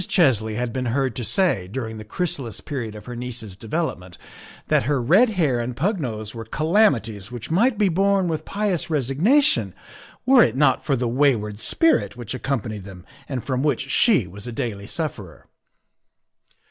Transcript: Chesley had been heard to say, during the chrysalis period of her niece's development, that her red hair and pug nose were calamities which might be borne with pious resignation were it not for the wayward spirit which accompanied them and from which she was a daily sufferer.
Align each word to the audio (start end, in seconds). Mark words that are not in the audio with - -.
Chesley 0.07 0.55
had 0.55 0.73
been 0.73 0.87
heard 0.87 1.15
to 1.15 1.23
say, 1.23 1.67
during 1.67 1.99
the 1.99 2.03
chrysalis 2.03 2.59
period 2.59 2.95
of 2.95 3.05
her 3.05 3.15
niece's 3.15 3.55
development, 3.55 4.17
that 4.67 4.85
her 4.89 4.99
red 4.99 5.29
hair 5.29 5.59
and 5.59 5.75
pug 5.77 5.99
nose 6.01 6.33
were 6.33 6.43
calamities 6.43 7.29
which 7.31 7.51
might 7.51 7.77
be 7.77 7.87
borne 7.87 8.27
with 8.27 8.43
pious 8.43 8.89
resignation 8.89 9.75
were 10.25 10.41
it 10.41 10.55
not 10.57 10.83
for 10.83 10.95
the 10.95 11.07
wayward 11.07 11.59
spirit 11.59 12.17
which 12.17 12.33
accompanied 12.33 12.83
them 12.83 13.05
and 13.29 13.43
from 13.43 13.61
which 13.61 13.91
she 13.91 14.25
was 14.25 14.47
a 14.47 14.51
daily 14.51 14.87
sufferer. 14.87 15.45